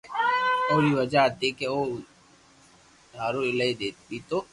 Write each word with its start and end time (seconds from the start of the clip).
اوري 0.69 0.91
وجہ 0.99 1.21
ھتي 1.29 1.49
ڪي 1.57 1.65
او 1.73 1.77
دھارو 3.13 3.39
ايلائي 3.45 3.71
پيتو 4.07 4.37